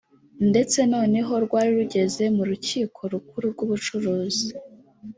[0.49, 4.47] ndetse noneho rwari rugeze mu Rukiko Rukuru rw’Ubucuruzi